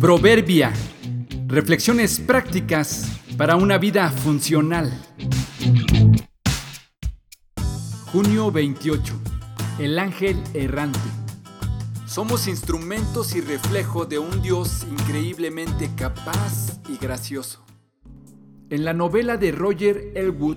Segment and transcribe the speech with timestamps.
[0.00, 0.72] Proverbia.
[1.46, 4.90] Reflexiones prácticas para una vida funcional.
[8.06, 9.14] Junio 28.
[9.78, 10.98] El ángel errante.
[12.06, 17.62] Somos instrumentos y reflejo de un Dios increíblemente capaz y gracioso.
[18.70, 20.56] En la novela de Roger Elwood,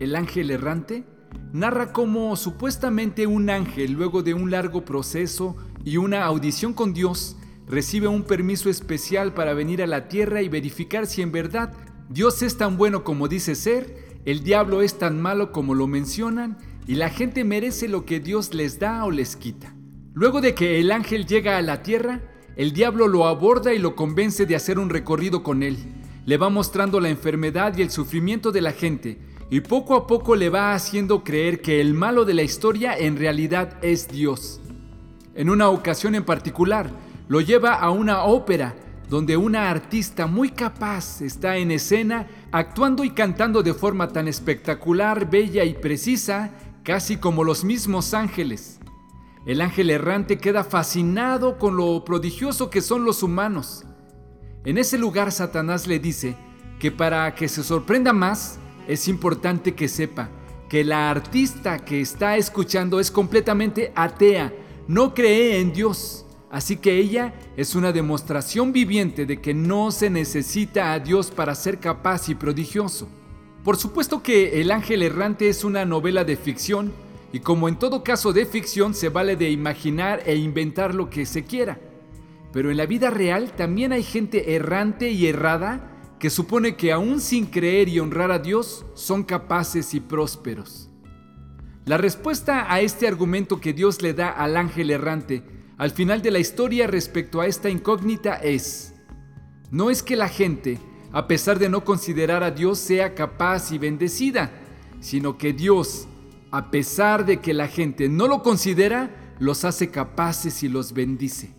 [0.00, 1.04] El ángel errante,
[1.52, 7.36] narra cómo supuestamente un ángel, luego de un largo proceso y una audición con Dios,
[7.68, 11.72] recibe un permiso especial para venir a la tierra y verificar si en verdad
[12.08, 16.58] Dios es tan bueno como dice ser, el diablo es tan malo como lo mencionan
[16.86, 19.74] y la gente merece lo que Dios les da o les quita.
[20.14, 22.22] Luego de que el ángel llega a la tierra,
[22.56, 25.78] el diablo lo aborda y lo convence de hacer un recorrido con él.
[26.24, 29.18] Le va mostrando la enfermedad y el sufrimiento de la gente
[29.50, 33.16] y poco a poco le va haciendo creer que el malo de la historia en
[33.16, 34.60] realidad es Dios.
[35.34, 36.90] En una ocasión en particular,
[37.28, 38.74] lo lleva a una ópera
[39.08, 45.30] donde una artista muy capaz está en escena actuando y cantando de forma tan espectacular,
[45.30, 46.50] bella y precisa,
[46.82, 48.80] casi como los mismos ángeles.
[49.46, 53.84] El ángel errante queda fascinado con lo prodigioso que son los humanos.
[54.64, 56.36] En ese lugar Satanás le dice
[56.78, 60.28] que para que se sorprenda más, es importante que sepa
[60.68, 64.52] que la artista que está escuchando es completamente atea,
[64.86, 66.26] no cree en Dios.
[66.50, 71.54] Así que ella es una demostración viviente de que no se necesita a Dios para
[71.54, 73.08] ser capaz y prodigioso.
[73.64, 76.92] Por supuesto que El Ángel Errante es una novela de ficción
[77.32, 81.26] y como en todo caso de ficción se vale de imaginar e inventar lo que
[81.26, 81.78] se quiera.
[82.50, 87.20] Pero en la vida real también hay gente errante y errada que supone que aún
[87.20, 90.88] sin creer y honrar a Dios son capaces y prósperos.
[91.84, 96.32] La respuesta a este argumento que Dios le da al ángel errante al final de
[96.32, 98.94] la historia respecto a esta incógnita es,
[99.70, 100.80] no es que la gente,
[101.12, 104.50] a pesar de no considerar a Dios, sea capaz y bendecida,
[104.98, 106.08] sino que Dios,
[106.50, 111.54] a pesar de que la gente no lo considera, los hace capaces y los bendice.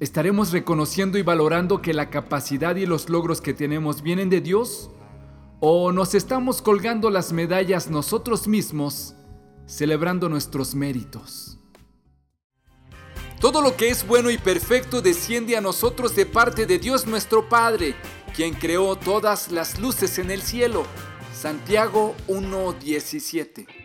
[0.00, 4.90] ¿Estaremos reconociendo y valorando que la capacidad y los logros que tenemos vienen de Dios?
[5.60, 9.14] ¿O nos estamos colgando las medallas nosotros mismos,
[9.66, 11.57] celebrando nuestros méritos?
[13.40, 17.48] Todo lo que es bueno y perfecto desciende a nosotros de parte de Dios nuestro
[17.48, 17.94] Padre,
[18.34, 20.84] quien creó todas las luces en el cielo.
[21.32, 23.77] Santiago 1.17